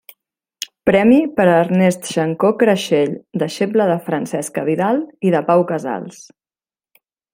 [0.89, 3.13] Premi per a Ernest Xancó Creixell,
[3.43, 6.23] deixeble de Francesca Vidal i de Pau Casals.